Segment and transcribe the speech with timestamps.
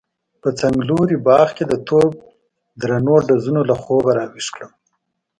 [0.41, 2.13] په څنګلوري باغ کې د توپ
[2.81, 4.71] درنو ډزو له خوبه راويښ کړم.